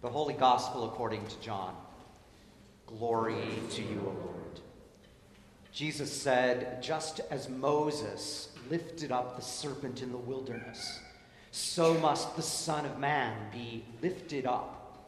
The 0.00 0.08
Holy 0.08 0.34
Gospel 0.34 0.84
according 0.84 1.26
to 1.26 1.40
John. 1.40 1.74
Glory 2.86 3.34
to 3.70 3.82
you, 3.82 4.00
O 4.06 4.10
Lord. 4.24 4.60
Jesus 5.72 6.12
said, 6.12 6.80
Just 6.80 7.18
as 7.32 7.48
Moses 7.48 8.50
lifted 8.70 9.10
up 9.10 9.34
the 9.34 9.42
serpent 9.42 10.00
in 10.00 10.12
the 10.12 10.16
wilderness, 10.16 11.00
so 11.50 11.94
must 11.94 12.36
the 12.36 12.42
Son 12.42 12.86
of 12.86 13.00
Man 13.00 13.34
be 13.50 13.84
lifted 14.00 14.46
up, 14.46 15.04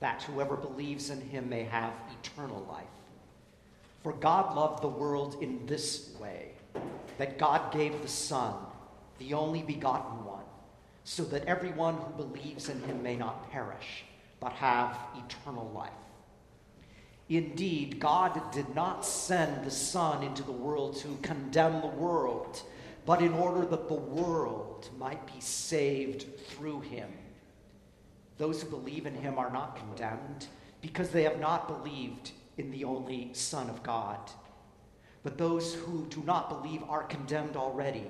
that 0.00 0.22
whoever 0.22 0.56
believes 0.56 1.10
in 1.10 1.20
him 1.20 1.50
may 1.50 1.64
have 1.64 1.92
eternal 2.22 2.66
life. 2.66 2.86
For 4.02 4.14
God 4.14 4.56
loved 4.56 4.82
the 4.82 4.88
world 4.88 5.36
in 5.42 5.66
this 5.66 6.14
way 6.18 6.52
that 7.18 7.38
God 7.38 7.74
gave 7.74 8.00
the 8.00 8.08
Son, 8.08 8.54
the 9.18 9.34
only 9.34 9.62
begotten 9.62 10.24
one, 10.24 10.44
so 11.04 11.24
that 11.24 11.44
everyone 11.44 11.96
who 11.96 12.24
believes 12.24 12.70
in 12.70 12.80
him 12.84 13.02
may 13.02 13.16
not 13.16 13.50
perish, 13.50 14.04
but 14.44 14.52
have 14.52 14.98
eternal 15.16 15.72
life. 15.74 15.90
Indeed, 17.30 17.98
God 17.98 18.38
did 18.52 18.74
not 18.74 19.06
send 19.06 19.64
the 19.64 19.70
Son 19.70 20.22
into 20.22 20.42
the 20.42 20.52
world 20.52 20.96
to 20.98 21.18
condemn 21.22 21.80
the 21.80 21.86
world, 21.86 22.60
but 23.06 23.22
in 23.22 23.32
order 23.32 23.64
that 23.64 23.88
the 23.88 23.94
world 23.94 24.90
might 24.98 25.26
be 25.26 25.40
saved 25.40 26.26
through 26.46 26.82
him. 26.82 27.08
Those 28.36 28.60
who 28.60 28.68
believe 28.68 29.06
in 29.06 29.14
him 29.14 29.38
are 29.38 29.50
not 29.50 29.76
condemned 29.76 30.46
because 30.82 31.08
they 31.08 31.22
have 31.22 31.40
not 31.40 31.66
believed 31.66 32.32
in 32.58 32.70
the 32.70 32.84
only 32.84 33.30
Son 33.32 33.70
of 33.70 33.82
God. 33.82 34.30
But 35.22 35.38
those 35.38 35.72
who 35.74 36.06
do 36.10 36.22
not 36.26 36.50
believe 36.50 36.82
are 36.82 37.04
condemned 37.04 37.56
already. 37.56 38.08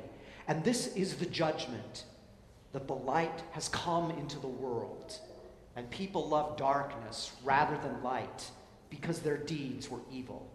And 0.48 0.64
this 0.64 0.89
is 0.97 1.14
the 1.14 1.27
judgment 1.27 2.03
that 2.73 2.89
the 2.89 2.95
light 2.95 3.45
has 3.53 3.69
come 3.69 4.11
into 4.11 4.41
the 4.41 4.48
world, 4.48 5.20
and 5.77 5.91
people 5.91 6.28
loved 6.28 6.59
darkness 6.59 7.33
rather 7.42 7.77
than 7.78 8.02
light 8.02 8.51
because 8.91 9.20
their 9.20 9.37
deeds 9.37 9.91
were 9.91 10.00
evil. 10.12 10.50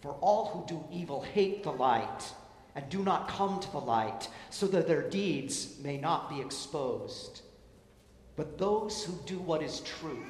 For 0.00 0.12
all 0.20 0.46
who 0.46 0.66
do 0.66 0.84
evil 0.92 1.22
hate 1.22 1.62
the 1.62 1.72
light 1.72 2.32
and 2.74 2.88
do 2.88 3.02
not 3.02 3.28
come 3.28 3.58
to 3.58 3.72
the 3.72 3.78
light, 3.78 4.28
so 4.50 4.66
that 4.68 4.86
their 4.86 5.02
deeds 5.02 5.74
may 5.82 5.96
not 5.96 6.30
be 6.30 6.40
exposed. 6.40 7.42
But 8.36 8.56
those 8.56 9.02
who 9.02 9.18
do 9.26 9.38
what 9.38 9.64
is 9.64 9.80
true 9.80 10.22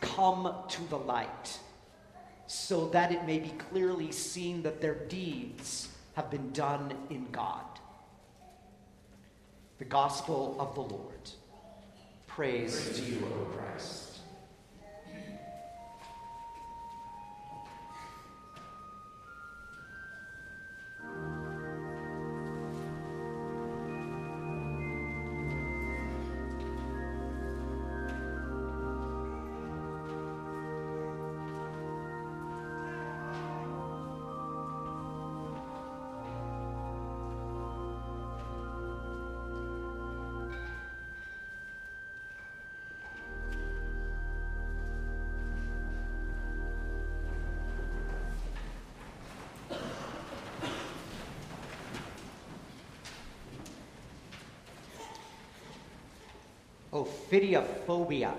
come 0.00 0.52
to 0.68 0.82
the 0.88 0.98
light, 0.98 1.58
so 2.48 2.88
that 2.88 3.12
it 3.12 3.24
may 3.24 3.38
be 3.38 3.50
clearly 3.50 4.10
seen 4.10 4.64
that 4.64 4.80
their 4.80 4.96
deeds 5.06 5.88
have 6.14 6.28
been 6.28 6.50
done 6.50 6.92
in 7.08 7.28
God. 7.30 7.64
The 9.78 9.84
Gospel 9.84 10.56
of 10.58 10.74
the 10.74 10.80
Lord. 10.80 11.30
Praise, 12.34 12.96
to 12.96 13.04
you, 13.04 13.26
O 13.26 13.44
Christ. 13.56 14.09
Ophidiophobia. 56.92 58.34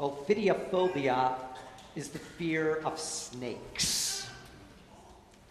Ophidiophobia 0.00 1.34
is 1.94 2.08
the 2.08 2.18
fear 2.18 2.80
of 2.84 2.98
snakes. 2.98 4.26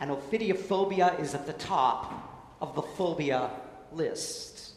And 0.02 0.12
ophidiophobia 0.12 1.18
is 1.22 1.34
at 1.34 1.46
the 1.46 1.54
top 1.54 2.58
of 2.60 2.76
the 2.76 2.82
phobia 2.82 3.50
list. 3.94 4.74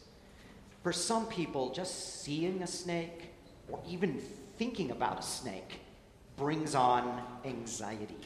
For 0.84 0.92
some 0.92 1.26
people, 1.26 1.70
just 1.70 2.22
seeing 2.22 2.62
a 2.62 2.66
snake 2.68 3.30
or 3.68 3.80
even 3.88 4.20
thinking 4.56 4.92
about 4.92 5.18
a 5.18 5.22
snake 5.22 5.80
brings 6.36 6.76
on 6.76 7.22
anxiety. 7.44 8.20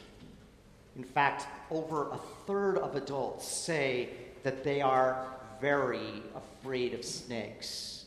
In 0.95 1.05
fact, 1.05 1.47
over 1.71 2.11
a 2.11 2.19
third 2.47 2.77
of 2.77 2.97
adults 2.97 3.49
say 3.49 4.11
that 4.43 4.63
they 4.63 4.83
are 4.83 5.27
very 5.59 6.23
afraid 6.35 6.93
of 6.93 7.03
snakes. 7.03 8.00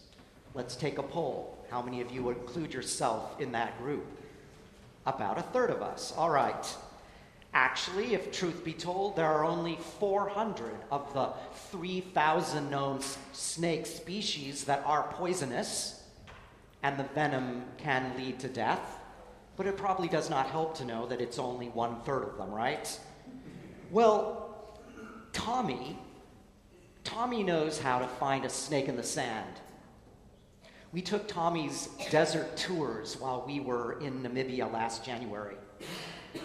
Let's 0.55 0.75
take 0.75 0.97
a 0.99 1.03
poll. 1.03 1.57
How 1.69 1.81
many 1.81 2.01
of 2.01 2.11
you 2.11 2.23
would 2.23 2.37
include 2.37 2.73
yourself 2.73 3.39
in 3.41 3.51
that 3.53 3.77
group? 3.79 4.05
About 5.05 5.39
a 5.39 5.41
third 5.41 5.71
of 5.71 5.81
us. 5.81 6.13
All 6.15 6.29
right. 6.29 6.75
Actually, 7.55 8.13
if 8.13 8.31
truth 8.31 8.63
be 8.63 8.73
told, 8.73 9.15
there 9.15 9.25
are 9.25 9.45
only 9.45 9.77
400 9.99 10.71
of 10.91 11.13
the 11.13 11.29
3,000 11.71 12.69
known 12.69 12.99
snake 13.31 13.85
species 13.85 14.63
that 14.65 14.83
are 14.85 15.03
poisonous, 15.13 16.03
and 16.81 16.97
the 16.97 17.03
venom 17.03 17.63
can 17.77 18.15
lead 18.17 18.39
to 18.39 18.47
death. 18.47 18.99
But 19.55 19.67
it 19.67 19.77
probably 19.77 20.07
does 20.07 20.29
not 20.29 20.47
help 20.47 20.77
to 20.77 20.85
know 20.85 21.05
that 21.07 21.21
it's 21.21 21.37
only 21.37 21.69
one 21.69 22.01
third 22.01 22.23
of 22.23 22.37
them, 22.37 22.51
right? 22.51 22.99
Well, 23.91 24.71
Tommy, 25.31 25.99
Tommy 27.03 27.43
knows 27.43 27.79
how 27.79 27.99
to 27.99 28.07
find 28.07 28.45
a 28.45 28.49
snake 28.49 28.87
in 28.87 28.95
the 28.95 29.03
sand. 29.03 29.59
We 30.93 31.01
took 31.01 31.27
Tommy's 31.27 31.89
desert 32.11 32.55
tours 32.55 33.19
while 33.19 33.43
we 33.47 33.59
were 33.59 33.99
in 33.99 34.21
Namibia 34.21 34.71
last 34.71 35.03
January. 35.03 35.55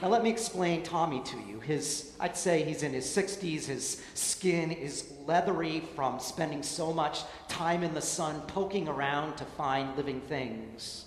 Now, 0.01 0.09
let 0.09 0.23
me 0.23 0.31
explain 0.31 0.83
Tommy 0.83 1.23
to 1.23 1.37
you. 1.47 1.61
His, 1.61 2.13
I'd 2.19 2.35
say 2.35 2.63
he's 2.63 2.83
in 2.83 2.95
his 2.95 3.05
60s. 3.05 3.67
His 3.67 4.03
skin 4.15 4.73
is 4.73 5.13
leathery 5.27 5.83
from 5.95 6.19
spending 6.19 6.63
so 6.63 6.95
much 6.95 7.25
time 7.49 7.83
in 7.83 7.93
the 7.93 8.01
sun 8.01 8.41
poking 8.47 8.89
around 8.89 9.37
to 9.37 9.45
find 9.45 9.95
living 9.99 10.23
things. 10.23 11.05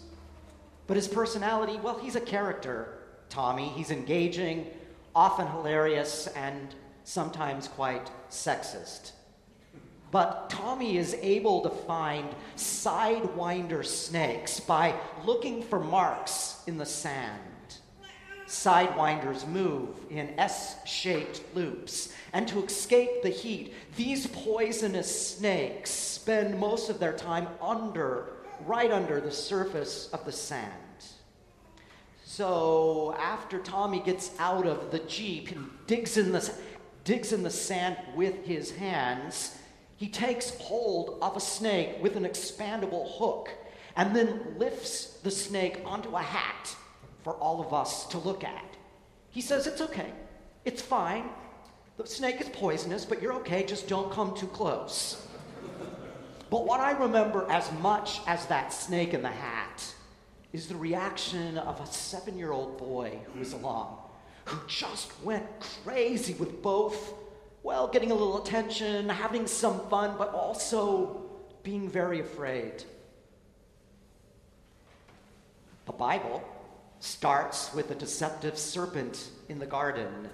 But 0.85 0.97
his 0.97 1.07
personality, 1.07 1.80
well, 1.81 1.97
he's 1.97 2.16
a 2.16 2.22
character, 2.22 2.94
Tommy. 3.30 3.69
He's 3.69 3.90
engaging, 3.90 4.68
often 5.16 5.47
hilarious, 5.47 6.28
and 6.35 6.75
sometimes 7.06 7.68
quite 7.68 8.12
sexist. 8.30 9.13
But 10.11 10.49
Tommy 10.49 10.97
is 10.97 11.16
able 11.22 11.61
to 11.61 11.69
find 11.69 12.27
sidewinder 12.57 13.85
snakes 13.85 14.59
by 14.59 14.94
looking 15.25 15.63
for 15.63 15.79
marks 15.79 16.61
in 16.67 16.77
the 16.77 16.85
sand. 16.85 17.39
Sidewinders 18.45 19.47
move 19.47 19.95
in 20.09 20.38
S 20.38 20.75
shaped 20.85 21.41
loops, 21.55 22.13
and 22.33 22.45
to 22.50 22.61
escape 22.66 23.23
the 23.23 23.29
heat, 23.29 23.73
these 23.95 24.27
poisonous 24.27 25.38
snakes 25.38 25.89
spend 25.89 26.59
most 26.59 26.89
of 26.89 27.00
their 27.00 27.13
time 27.13 27.47
under, 27.61 28.33
right 28.66 28.91
under 28.91 29.21
the 29.21 29.31
surface 29.31 30.09
of 30.11 30.25
the 30.25 30.33
sand. 30.33 30.73
So 32.25 33.16
after 33.17 33.59
Tommy 33.59 34.01
gets 34.01 34.31
out 34.38 34.67
of 34.67 34.91
the 34.91 35.00
Jeep 35.00 35.51
and 35.51 35.69
digs 35.88 36.17
in 36.17 36.33
the, 36.33 36.53
digs 37.05 37.31
in 37.31 37.44
the 37.44 37.50
sand 37.50 37.95
with 38.16 38.45
his 38.45 38.71
hands, 38.71 39.57
he 40.01 40.07
takes 40.07 40.57
hold 40.57 41.19
of 41.22 41.38
a 41.38 41.39
snake 41.39 41.97
with 42.01 42.16
an 42.16 42.23
expandable 42.23 43.07
hook 43.19 43.51
and 43.95 44.16
then 44.16 44.56
lifts 44.57 45.19
the 45.21 45.30
snake 45.30 45.80
onto 45.86 46.15
a 46.15 46.21
hat 46.24 46.75
for 47.24 47.33
all 47.36 47.62
of 47.62 47.71
us 47.71 48.07
to 48.07 48.18
look 48.18 48.44
at. 48.44 48.65
He 49.30 49.42
says, 49.42 49.68
It's 49.68 49.80
okay, 49.80 50.12
it's 50.65 50.81
fine. 50.81 51.25
The 51.98 52.07
snake 52.07 52.42
is 52.42 52.50
poisonous, 52.50 53.06
but 53.06 53.21
you're 53.21 53.33
okay, 53.42 53.63
just 53.63 53.88
don't 53.88 54.12
come 54.12 54.36
too 54.36 54.48
close. 54.48 55.27
but 56.50 56.65
what 56.65 56.80
I 56.80 56.94
remember 56.94 57.45
as 57.48 57.71
much 57.74 58.21
as 58.25 58.48
that 58.48 58.74
snake 58.74 59.13
in 59.13 59.21
the 59.21 59.30
hat 59.30 59.86
is 60.51 60.65
the 60.65 60.77
reaction 60.77 61.59
of 61.59 61.80
a 61.80 61.86
seven 61.86 62.39
year 62.39 62.53
old 62.53 62.80
boy 62.80 63.19
who 63.31 63.38
was 63.38 63.53
along, 63.53 64.00
who 64.45 64.57
just 64.65 65.12
went 65.21 65.45
crazy 65.83 66.33
with 66.33 66.63
both 66.63 67.13
well, 67.63 67.88
getting 67.88 68.12
a 68.12 68.16
little 68.16 68.42
attention, 68.42 69.10
having 69.10 69.48
some 69.48 69.80
fun, 69.90 70.16
but 70.18 70.34
also 70.34 71.22
being 71.63 71.90
very 71.90 72.19
afraid. 72.19 72.84
The 75.86 75.92
Bible 75.92 76.44
starts 77.00 77.74
with 77.74 77.92
a 77.92 77.96
deceptive 77.96 78.58
serpent 78.58 79.30
in 79.50 79.60
the 79.60 79.66
garden. 79.66 80.30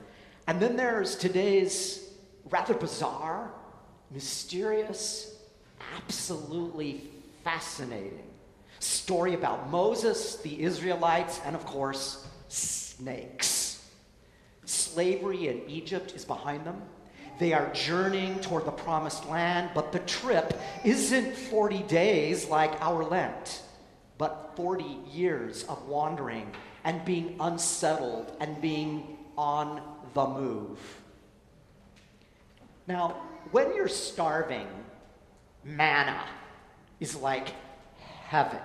And 0.47 0.59
then 0.61 0.75
there's 0.75 1.15
today's 1.15 2.09
rather 2.49 2.73
bizarre, 2.73 3.51
mysterious, 4.11 5.35
absolutely 5.95 7.09
fascinating 7.43 8.27
Story 8.79 9.33
about 9.33 9.69
Moses, 9.71 10.35
the 10.37 10.61
Israelites, 10.61 11.41
and 11.45 11.55
of 11.55 11.65
course, 11.65 12.25
snakes. 12.47 13.83
Slavery 14.65 15.47
in 15.47 15.67
Egypt 15.67 16.13
is 16.15 16.25
behind 16.25 16.65
them. 16.65 16.81
They 17.39 17.53
are 17.53 17.71
journeying 17.73 18.39
toward 18.39 18.65
the 18.65 18.71
promised 18.71 19.27
land, 19.27 19.69
but 19.75 19.91
the 19.91 19.99
trip 19.99 20.59
isn't 20.83 21.35
40 21.35 21.83
days 21.83 22.47
like 22.47 22.81
our 22.81 23.03
Lent, 23.03 23.61
but 24.17 24.53
40 24.55 24.83
years 25.11 25.63
of 25.65 25.87
wandering 25.87 26.51
and 26.83 27.03
being 27.05 27.35
unsettled 27.39 28.31
and 28.39 28.59
being 28.59 29.17
on 29.37 29.81
the 30.13 30.25
move. 30.25 30.79
Now, 32.87 33.17
when 33.51 33.75
you're 33.75 33.87
starving, 33.87 34.67
manna 35.63 36.23
is 36.99 37.15
like 37.15 37.49
heaven. 38.27 38.59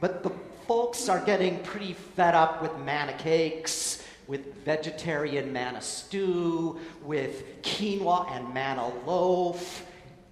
But 0.00 0.22
the 0.22 0.30
folks 0.66 1.08
are 1.08 1.20
getting 1.24 1.62
pretty 1.62 1.92
fed 1.92 2.34
up 2.34 2.62
with 2.62 2.76
manna 2.78 3.14
cakes, 3.14 4.02
with 4.28 4.62
vegetarian 4.64 5.52
manna 5.52 5.80
stew, 5.80 6.78
with 7.02 7.62
quinoa 7.62 8.30
and 8.30 8.54
manna 8.54 8.92
loaf. 9.04 9.84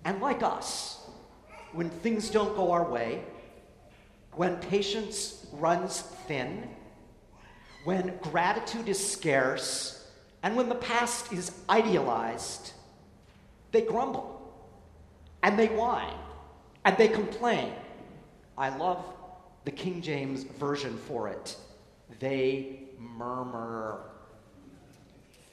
And 0.05 0.21
like 0.21 0.43
us, 0.43 1.01
when 1.73 1.91
things 1.91 2.31
don't 2.31 2.55
go 2.55 2.71
our 2.71 2.89
way, 2.89 3.25
when 4.33 4.59
patience 4.59 5.47
runs 5.53 6.03
thin, 6.29 6.69
when 7.85 8.19
gratitude 8.21 8.89
is 8.89 9.05
scarce, 9.05 10.07
and 10.43 10.55
when 10.55 10.69
the 10.69 10.75
past 10.75 11.33
is 11.33 11.51
idealized, 11.71 12.73
they 13.73 13.81
grumble 13.81 14.55
and 15.43 15.59
they 15.59 15.69
whine 15.69 16.19
and 16.85 16.97
they 16.99 17.09
complain. 17.09 17.73
I 18.59 18.77
love 18.77 19.05
the 19.65 19.71
King 19.71 20.03
James 20.03 20.45
Version 20.45 20.97
for 20.99 21.29
it. 21.29 21.57
They 22.21 22.86
murmur. 22.99 24.01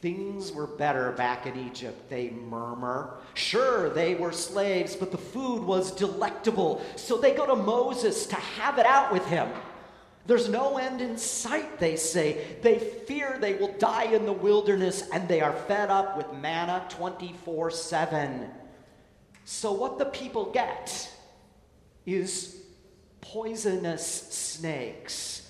Things 0.01 0.51
were 0.51 0.67
better 0.67 1.13
back 1.13 1.45
in 1.45 1.57
Egypt, 1.67 2.09
they 2.09 2.29
murmur. 2.29 3.15
Sure, 3.35 3.89
they 3.89 4.15
were 4.15 4.33
slaves, 4.33 4.97
but 4.97 5.11
the 5.11 5.17
food 5.17 5.63
was 5.63 5.91
delectable. 5.91 6.83
So 6.97 7.17
they 7.17 7.33
go 7.33 7.45
to 7.45 7.55
Moses 7.55 8.25
to 8.25 8.35
have 8.35 8.77
it 8.79 8.85
out 8.85 9.13
with 9.13 9.25
him. 9.27 9.47
There's 10.25 10.49
no 10.49 10.77
end 10.77 11.01
in 11.01 11.17
sight, 11.17 11.79
they 11.79 11.95
say. 11.95 12.57
They 12.61 12.79
fear 12.79 13.37
they 13.39 13.55
will 13.55 13.73
die 13.77 14.05
in 14.05 14.25
the 14.25 14.33
wilderness, 14.33 15.07
and 15.11 15.27
they 15.27 15.41
are 15.41 15.53
fed 15.53 15.89
up 15.89 16.17
with 16.17 16.33
manna 16.33 16.85
24 16.89 17.71
7. 17.71 18.49
So, 19.45 19.71
what 19.73 19.99
the 19.99 20.05
people 20.05 20.51
get 20.51 21.09
is 22.05 22.57
poisonous 23.21 24.05
snakes 24.05 25.42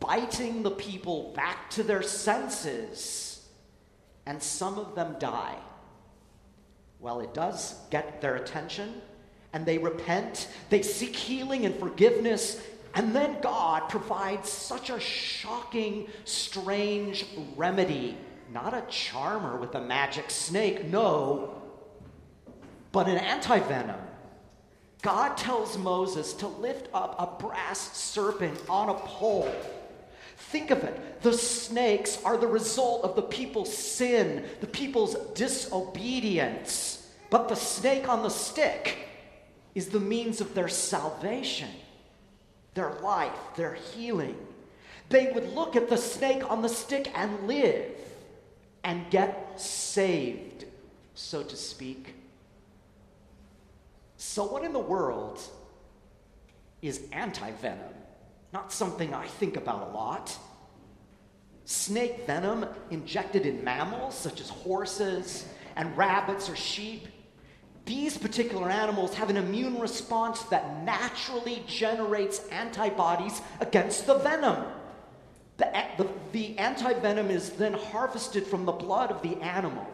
biting 0.00 0.62
the 0.62 0.70
people 0.70 1.32
back 1.34 1.70
to 1.70 1.82
their 1.82 2.02
senses, 2.02 3.46
and 4.26 4.42
some 4.42 4.78
of 4.78 4.94
them 4.94 5.16
die. 5.18 5.56
Well, 7.00 7.20
it 7.20 7.34
does 7.34 7.76
get 7.90 8.20
their 8.20 8.36
attention, 8.36 9.00
and 9.52 9.64
they 9.64 9.78
repent, 9.78 10.48
they 10.70 10.82
seek 10.82 11.14
healing 11.14 11.64
and 11.64 11.78
forgiveness, 11.78 12.60
and 12.94 13.14
then 13.14 13.38
God 13.42 13.88
provides 13.88 14.48
such 14.48 14.90
a 14.90 14.98
shocking, 14.98 16.08
strange 16.24 17.26
remedy. 17.56 18.16
Not 18.52 18.74
a 18.74 18.84
charmer 18.88 19.56
with 19.56 19.74
a 19.74 19.80
magic 19.80 20.30
snake, 20.30 20.84
no, 20.84 21.60
but 22.92 23.08
an 23.08 23.18
antivenom 23.18 24.00
God 25.06 25.36
tells 25.36 25.78
Moses 25.78 26.32
to 26.34 26.48
lift 26.48 26.88
up 26.92 27.14
a 27.16 27.40
brass 27.40 27.96
serpent 27.96 28.60
on 28.68 28.88
a 28.88 28.94
pole. 28.94 29.52
Think 30.36 30.70
of 30.70 30.84
it. 30.84 31.22
The 31.22 31.32
snakes 31.32 32.22
are 32.24 32.36
the 32.36 32.46
result 32.46 33.04
of 33.04 33.16
the 33.16 33.22
people's 33.22 33.76
sin, 33.76 34.44
the 34.60 34.66
people's 34.66 35.16
disobedience. 35.34 37.10
But 37.30 37.48
the 37.48 37.56
snake 37.56 38.08
on 38.08 38.22
the 38.22 38.28
stick 38.28 38.98
is 39.74 39.88
the 39.88 40.00
means 40.00 40.40
of 40.40 40.54
their 40.54 40.68
salvation, 40.68 41.70
their 42.74 42.94
life, 43.02 43.32
their 43.56 43.74
healing. 43.74 44.36
They 45.08 45.30
would 45.32 45.54
look 45.54 45.76
at 45.76 45.88
the 45.88 45.96
snake 45.96 46.48
on 46.50 46.62
the 46.62 46.68
stick 46.68 47.10
and 47.14 47.46
live 47.46 47.92
and 48.84 49.08
get 49.10 49.60
saved, 49.60 50.64
so 51.14 51.42
to 51.42 51.56
speak. 51.56 52.14
So, 54.16 54.44
what 54.44 54.64
in 54.64 54.72
the 54.72 54.78
world 54.78 55.40
is 56.82 57.02
anti 57.12 57.50
venom? 57.52 57.94
Not 58.52 58.72
something 58.72 59.12
I 59.12 59.26
think 59.26 59.56
about 59.56 59.88
a 59.88 59.92
lot. 59.92 60.36
Snake 61.64 62.26
venom 62.26 62.64
injected 62.90 63.44
in 63.44 63.64
mammals 63.64 64.16
such 64.16 64.40
as 64.40 64.48
horses 64.48 65.46
and 65.74 65.96
rabbits 65.96 66.48
or 66.48 66.56
sheep. 66.56 67.08
These 67.84 68.18
particular 68.18 68.68
animals 68.68 69.14
have 69.14 69.30
an 69.30 69.36
immune 69.36 69.78
response 69.78 70.42
that 70.44 70.84
naturally 70.84 71.62
generates 71.66 72.46
antibodies 72.48 73.42
against 73.60 74.06
the 74.06 74.18
venom. 74.18 74.64
The, 75.56 75.70
the, 75.96 76.08
the 76.32 76.58
anti 76.58 76.92
venom 76.94 77.30
is 77.30 77.50
then 77.50 77.72
harvested 77.72 78.46
from 78.46 78.64
the 78.64 78.72
blood 78.72 79.10
of 79.10 79.22
the 79.22 79.36
animal 79.40 79.86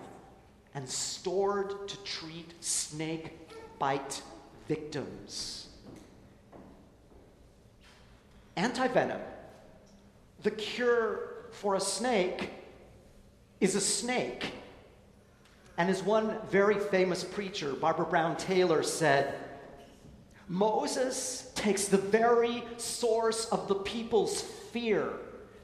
and 0.75 0.89
stored 0.89 1.89
to 1.89 1.97
treat 2.05 2.53
snake 2.63 3.39
bite 3.79 4.23
victims. 4.69 5.69
Antivenom, 8.57 9.21
the 10.43 10.51
cure 10.51 11.47
for 11.53 11.75
a 11.75 11.81
snake, 11.81 12.51
is 13.61 13.75
a 13.75 13.81
snake. 13.81 14.53
And 15.79 15.89
as 15.89 16.03
one 16.03 16.37
very 16.51 16.79
famous 16.79 17.25
preacher, 17.25 17.73
Barbara 17.73 18.07
Brown 18.07 18.37
Taylor, 18.37 18.83
said, 18.83 19.35
Moses 20.49 21.51
takes 21.55 21.87
the 21.87 21.97
very 21.97 22.63
source 22.77 23.47
of 23.47 23.69
the 23.69 23.77
people's 23.77 24.43
fear, 24.43 25.13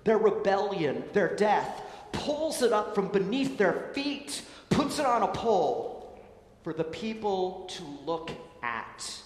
their 0.04 0.18
rebellion, 0.18 1.04
their 1.12 1.36
death, 1.36 1.82
pulls 2.12 2.62
it 2.62 2.72
up 2.72 2.94
from 2.94 3.08
beneath 3.08 3.58
their 3.58 3.90
feet, 3.92 4.42
puts 4.70 4.98
it 4.98 5.04
on 5.04 5.22
a 5.22 5.28
pole, 5.28 6.18
for 6.62 6.72
the 6.72 6.84
people 6.84 7.66
to 7.68 7.84
look 8.06 8.30
at. 8.62 9.20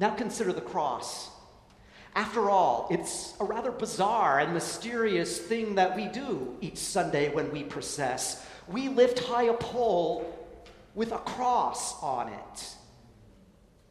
Now 0.00 0.14
consider 0.14 0.54
the 0.54 0.62
cross. 0.62 1.28
After 2.14 2.48
all, 2.48 2.88
it's 2.90 3.34
a 3.38 3.44
rather 3.44 3.70
bizarre 3.70 4.40
and 4.40 4.54
mysterious 4.54 5.38
thing 5.38 5.74
that 5.74 5.94
we 5.94 6.06
do 6.06 6.56
each 6.62 6.78
Sunday 6.78 7.32
when 7.32 7.52
we 7.52 7.62
process. 7.64 8.44
We 8.66 8.88
lift 8.88 9.18
high 9.18 9.44
a 9.44 9.52
pole 9.52 10.24
with 10.94 11.12
a 11.12 11.18
cross 11.18 12.02
on 12.02 12.28
it. 12.28 12.76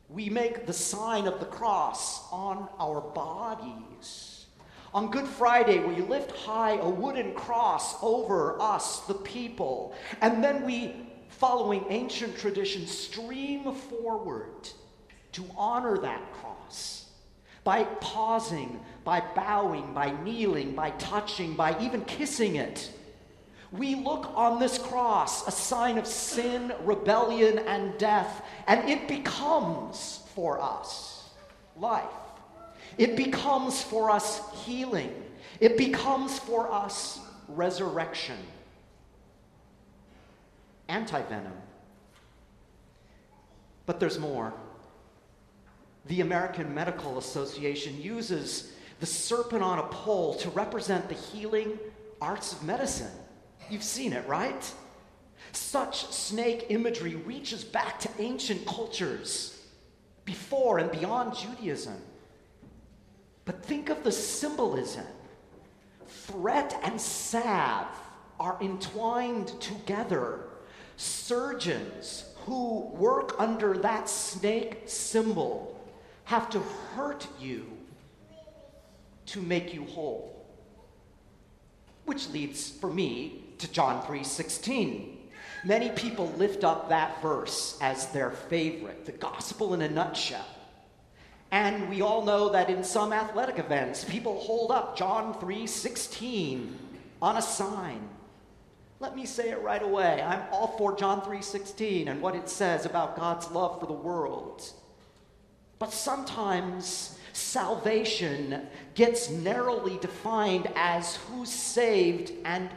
We 0.09 0.29
make 0.29 0.65
the 0.65 0.73
sign 0.73 1.27
of 1.27 1.39
the 1.39 1.45
cross 1.45 2.27
on 2.31 2.67
our 2.79 3.01
bodies. 3.01 4.47
On 4.95 5.11
Good 5.11 5.27
Friday, 5.27 5.77
we 5.77 6.01
lift 6.01 6.31
high 6.31 6.77
a 6.77 6.89
wooden 6.89 7.35
cross 7.35 7.95
over 8.01 8.59
us, 8.59 9.01
the 9.01 9.13
people, 9.13 9.93
and 10.21 10.43
then 10.43 10.65
we, 10.65 10.95
following 11.29 11.85
ancient 11.89 12.35
tradition, 12.35 12.87
stream 12.87 13.71
forward 13.75 14.69
to 15.33 15.45
honor 15.55 15.97
that 15.99 16.33
cross 16.33 17.05
by 17.63 17.83
pausing, 17.83 18.79
by 19.03 19.21
bowing, 19.35 19.93
by 19.93 20.11
kneeling, 20.23 20.73
by 20.73 20.91
touching, 20.91 21.53
by 21.53 21.79
even 21.79 22.03
kissing 22.05 22.55
it. 22.55 22.91
We 23.71 23.95
look 23.95 24.31
on 24.35 24.59
this 24.59 24.77
cross, 24.77 25.47
a 25.47 25.51
sign 25.51 25.97
of 25.97 26.07
sin, 26.07 26.73
rebellion, 26.83 27.59
and 27.59 27.95
death, 27.99 28.43
and 28.67 28.89
it 28.89 29.07
becomes 29.07 30.21
for 30.33 30.59
us 30.59 31.29
life. 31.77 32.05
It 32.97 33.15
becomes 33.15 33.83
for 33.83 34.09
us 34.09 34.41
healing. 34.65 35.13
It 35.59 35.77
becomes 35.77 36.39
for 36.39 36.71
us 36.71 37.19
resurrection. 37.47 38.37
Antivenom. 40.89 41.51
But 43.85 43.99
there's 43.99 44.17
more. 44.17 44.53
The 46.09 46.21
American 46.21 46.73
Medical 46.73 47.19
Association 47.19 48.01
uses 48.01 48.73
the 48.99 49.05
serpent 49.05 49.61
on 49.61 49.77
a 49.77 49.83
pole 49.83 50.33
to 50.37 50.49
represent 50.49 51.07
the 51.07 51.13
healing 51.13 51.77
arts 52.19 52.51
of 52.51 52.63
medicine. 52.63 53.11
You've 53.69 53.83
seen 53.83 54.13
it, 54.13 54.27
right? 54.27 54.73
Such 55.51 56.11
snake 56.11 56.65
imagery 56.69 57.13
reaches 57.15 57.63
back 57.63 57.99
to 57.99 58.09
ancient 58.17 58.65
cultures 58.65 59.61
before 60.25 60.79
and 60.79 60.91
beyond 60.91 61.35
Judaism. 61.35 62.01
But 63.45 63.63
think 63.63 63.89
of 63.89 64.03
the 64.03 64.11
symbolism. 64.11 65.05
Threat 66.07 66.75
and 66.81 66.99
salve 66.99 67.87
are 68.39 68.57
entwined 68.61 69.49
together. 69.61 70.39
Surgeons 70.97 72.25
who 72.45 72.87
work 72.95 73.35
under 73.37 73.77
that 73.77 74.09
snake 74.09 74.81
symbol 74.87 75.78
have 76.29 76.47
to 76.47 76.59
hurt 76.93 77.27
you 77.39 77.65
to 79.25 79.41
make 79.41 79.73
you 79.73 79.83
whole. 79.85 80.45
Which 82.05 82.29
leads 82.29 82.69
for 82.69 82.87
me 82.87 83.45
to 83.57 83.67
John 83.71 84.03
3:16. 84.03 85.31
Many 85.65 85.89
people 85.89 86.27
lift 86.37 86.63
up 86.63 86.89
that 86.89 87.19
verse 87.19 87.79
as 87.81 88.09
their 88.09 88.29
favorite, 88.29 89.07
the 89.07 89.11
gospel 89.11 89.73
in 89.73 89.81
a 89.81 89.89
nutshell. 89.89 90.45
And 91.49 91.89
we 91.89 92.01
all 92.01 92.23
know 92.23 92.49
that 92.49 92.69
in 92.69 92.83
some 92.83 93.11
athletic 93.11 93.57
events, 93.57 94.03
people 94.03 94.39
hold 94.39 94.69
up 94.69 94.95
John 94.95 95.33
3:16 95.33 96.77
on 97.23 97.37
a 97.37 97.41
sign. 97.41 98.07
Let 98.99 99.15
me 99.15 99.25
say 99.25 99.49
it 99.49 99.63
right 99.63 99.81
away. 99.81 100.21
I'm 100.21 100.43
all 100.51 100.77
for 100.77 100.95
John 100.95 101.21
3:16 101.21 102.07
and 102.07 102.21
what 102.21 102.35
it 102.35 102.49
says 102.49 102.85
about 102.85 103.15
God's 103.15 103.49
love 103.49 103.79
for 103.79 103.87
the 103.87 103.93
world. 103.93 104.73
But 105.79 105.93
sometimes 105.93 107.17
salvation 107.31 108.67
gets 108.95 109.29
narrowly 109.29 109.97
defined 109.99 110.69
as 110.75 111.15
who's 111.15 111.49
saved 111.49 112.33
and 112.43 112.69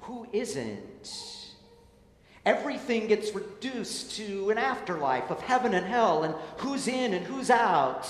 who 0.00 0.26
isn't. 0.32 1.48
Everything 2.44 3.06
gets 3.06 3.34
reduced 3.34 4.16
to 4.16 4.50
an 4.50 4.58
afterlife 4.58 5.30
of 5.30 5.40
heaven 5.40 5.74
and 5.74 5.86
hell 5.86 6.24
and 6.24 6.34
who's 6.58 6.88
in 6.88 7.14
and 7.14 7.24
who's 7.24 7.50
out. 7.50 8.08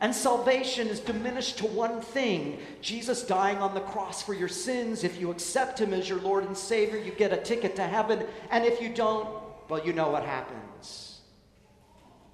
And 0.00 0.14
salvation 0.14 0.86
is 0.86 1.00
diminished 1.00 1.58
to 1.58 1.66
one 1.66 2.00
thing 2.00 2.60
Jesus 2.80 3.22
dying 3.22 3.58
on 3.58 3.74
the 3.74 3.80
cross 3.80 4.22
for 4.22 4.32
your 4.32 4.48
sins. 4.48 5.02
If 5.02 5.20
you 5.20 5.32
accept 5.32 5.80
Him 5.80 5.92
as 5.92 6.08
your 6.08 6.20
Lord 6.20 6.44
and 6.44 6.56
Savior, 6.56 6.98
you 6.98 7.10
get 7.10 7.32
a 7.32 7.36
ticket 7.36 7.74
to 7.76 7.82
heaven. 7.82 8.24
And 8.50 8.64
if 8.64 8.80
you 8.80 8.90
don't, 8.90 9.28
well, 9.68 9.84
you 9.84 9.92
know 9.92 10.08
what 10.08 10.24
happens. 10.24 11.17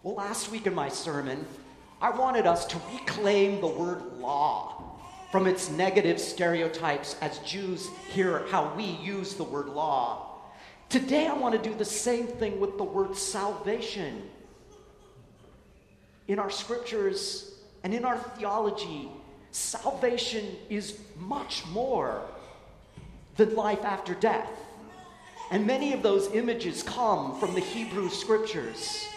Well, 0.05 0.17
last 0.17 0.51
week 0.51 0.67
in 0.67 0.75
my 0.75 0.91
sermon, 0.91 1.47
I 1.99 2.11
wanted 2.11 2.47
us 2.47 2.67
to 2.67 2.81
reclaim 2.93 3.63
the 3.63 3.67
word 3.67 4.03
law 4.19 4.99
from 5.33 5.47
its 5.47 5.71
negative 5.71 6.21
stereotypes 6.21 7.17
as 7.23 7.39
Jews 7.39 7.89
hear 8.11 8.45
how 8.51 8.75
we 8.77 8.85
use 8.85 9.33
the 9.33 9.45
word 9.45 9.67
law. 9.67 10.43
Today, 10.91 11.27
I 11.27 11.33
want 11.33 11.55
to 11.55 11.71
do 11.71 11.75
the 11.75 11.87
same 11.87 12.27
thing 12.27 12.61
with 12.61 12.77
the 12.77 12.85
word 12.85 13.17
salvation. 13.17 14.29
In 16.29 16.39
our 16.39 16.51
scriptures 16.51 17.55
and 17.83 17.95
in 17.95 18.05
our 18.05 18.19
theology, 18.19 19.09
salvation 19.53 20.45
is 20.69 20.99
much 21.19 21.67
more 21.69 22.21
than 23.37 23.57
life 23.57 23.87
after 23.87 24.13
death. 24.13 24.51
And 25.51 25.67
many 25.67 25.95
of 25.95 26.03
those 26.03 26.31
images 26.35 26.83
come 26.83 27.41
from 27.41 27.55
the 27.55 27.61
Hebrew 27.61 28.11
scriptures. 28.11 29.09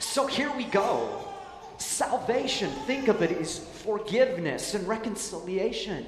So 0.00 0.26
here 0.26 0.50
we 0.56 0.64
go. 0.64 1.24
Salvation, 1.76 2.70
think 2.86 3.08
of 3.08 3.22
it, 3.22 3.30
is 3.30 3.58
forgiveness 3.84 4.74
and 4.74 4.88
reconciliation. 4.88 6.04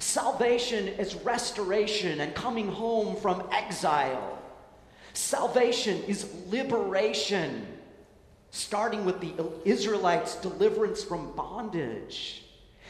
Salvation 0.00 0.88
is 0.88 1.14
restoration 1.14 2.20
and 2.20 2.34
coming 2.34 2.68
home 2.68 3.16
from 3.16 3.44
exile. 3.52 4.38
Salvation 5.12 6.02
is 6.08 6.28
liberation, 6.48 7.66
starting 8.50 9.04
with 9.04 9.20
the 9.20 9.32
Israelites' 9.64 10.34
deliverance 10.36 11.04
from 11.04 11.32
bondage. 11.36 12.42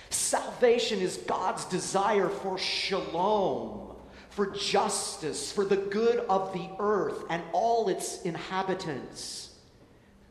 Salvation 0.09 1.01
is 1.01 1.19
God's 1.19 1.67
desire 1.67 2.29
for 2.29 2.57
shalom, 2.57 3.95
for 4.31 4.47
justice, 4.47 5.53
for 5.53 5.67
the 5.67 5.77
good 5.77 6.21
of 6.31 6.55
the 6.55 6.69
earth 6.79 7.25
and 7.29 7.43
all 7.53 7.91
its 7.91 8.23
inhabitants. 8.23 9.52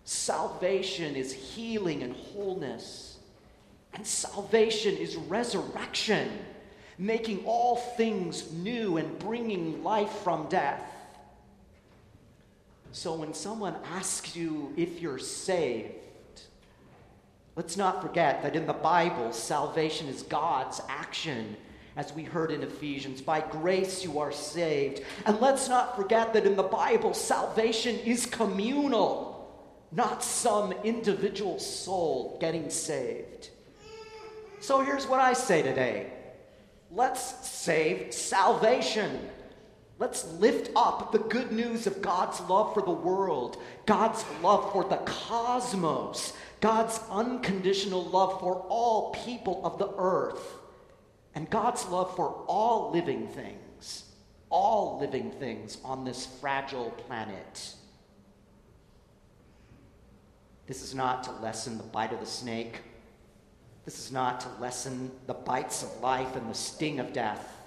Salvation 0.03 1.15
is 1.15 1.33
healing 1.33 2.03
and 2.03 2.15
wholeness. 2.15 3.17
And 3.93 4.05
salvation 4.05 4.95
is 4.95 5.15
resurrection 5.15 6.29
making 7.01 7.43
all 7.45 7.77
things 7.77 8.51
new 8.53 8.97
and 8.97 9.17
bringing 9.17 9.83
life 9.83 10.11
from 10.23 10.47
death. 10.49 10.85
So 12.91 13.15
when 13.15 13.33
someone 13.33 13.75
asks 13.91 14.35
you 14.35 14.71
if 14.77 15.01
you're 15.01 15.17
saved, 15.17 15.93
let's 17.55 17.75
not 17.75 18.03
forget 18.03 18.43
that 18.43 18.55
in 18.55 18.67
the 18.67 18.73
Bible, 18.73 19.33
salvation 19.33 20.07
is 20.07 20.21
God's 20.21 20.79
action, 20.89 21.57
as 21.95 22.13
we 22.13 22.23
heard 22.23 22.51
in 22.51 22.61
Ephesians. 22.61 23.19
By 23.19 23.41
grace 23.41 24.03
you 24.03 24.19
are 24.19 24.31
saved. 24.31 25.01
And 25.25 25.39
let's 25.39 25.69
not 25.69 25.95
forget 25.95 26.33
that 26.33 26.45
in 26.45 26.55
the 26.55 26.63
Bible, 26.63 27.15
salvation 27.15 27.97
is 27.99 28.27
communal, 28.27 29.30
not 29.91 30.23
some 30.23 30.71
individual 30.83 31.59
soul 31.59 32.37
getting 32.39 32.69
saved. 32.69 33.49
So 34.61 34.81
here's 34.81 35.07
what 35.07 35.19
I 35.19 35.33
say 35.33 35.61
today. 35.61 36.13
Let's 36.91 37.47
save 37.47 38.13
salvation. 38.13 39.29
Let's 39.97 40.25
lift 40.33 40.71
up 40.75 41.11
the 41.11 41.19
good 41.19 41.51
news 41.51 41.87
of 41.87 42.01
God's 42.01 42.39
love 42.41 42.73
for 42.73 42.81
the 42.81 42.91
world, 42.91 43.57
God's 43.85 44.25
love 44.41 44.71
for 44.71 44.83
the 44.83 44.97
cosmos, 44.97 46.33
God's 46.59 46.99
unconditional 47.09 48.03
love 48.05 48.39
for 48.39 48.65
all 48.67 49.11
people 49.11 49.61
of 49.63 49.77
the 49.77 49.91
earth, 49.97 50.55
and 51.35 51.49
God's 51.49 51.85
love 51.87 52.15
for 52.15 52.29
all 52.47 52.91
living 52.91 53.27
things, 53.27 54.05
all 54.49 54.99
living 54.99 55.31
things 55.31 55.77
on 55.83 56.03
this 56.03 56.25
fragile 56.25 56.91
planet. 56.91 57.75
This 60.71 60.83
is 60.83 60.95
not 60.95 61.25
to 61.25 61.31
lessen 61.43 61.77
the 61.77 61.83
bite 61.83 62.13
of 62.13 62.21
the 62.21 62.25
snake 62.25 62.79
this 63.83 63.99
is 63.99 64.11
not 64.11 64.39
to 64.41 64.47
lessen 64.59 65.11
the 65.27 65.33
bites 65.33 65.83
of 65.83 66.01
life 66.01 66.35
and 66.35 66.49
the 66.49 66.55
sting 66.55 66.99
of 66.99 67.13
death. 67.13 67.57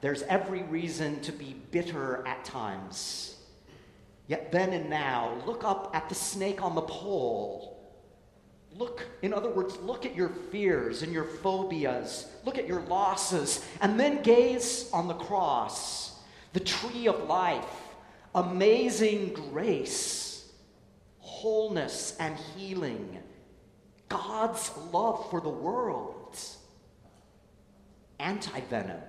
There's 0.00 0.22
every 0.22 0.62
reason 0.62 1.20
to 1.20 1.32
be 1.32 1.54
bitter 1.70 2.26
at 2.26 2.44
times. 2.44 3.36
Yet 4.28 4.50
then 4.50 4.72
and 4.72 4.88
now, 4.88 5.40
look 5.46 5.62
up 5.62 5.90
at 5.94 6.08
the 6.08 6.14
snake 6.14 6.62
on 6.62 6.74
the 6.74 6.82
pole. 6.82 7.78
Look, 8.74 9.06
in 9.22 9.32
other 9.32 9.50
words, 9.50 9.76
look 9.78 10.04
at 10.04 10.16
your 10.16 10.30
fears 10.50 11.02
and 11.02 11.12
your 11.12 11.24
phobias. 11.24 12.26
Look 12.44 12.58
at 12.58 12.66
your 12.66 12.80
losses. 12.82 13.64
And 13.80 14.00
then 14.00 14.22
gaze 14.22 14.90
on 14.92 15.06
the 15.06 15.14
cross, 15.14 16.18
the 16.54 16.60
tree 16.60 17.06
of 17.08 17.28
life, 17.28 17.64
amazing 18.34 19.34
grace, 19.34 20.35
wholeness, 21.36 22.16
and 22.18 22.34
healing 22.56 23.18
God's 24.08 24.70
love 24.90 25.28
for 25.30 25.40
the 25.40 25.50
world. 25.50 26.38
Anti 28.18 28.60
venom. 28.62 29.00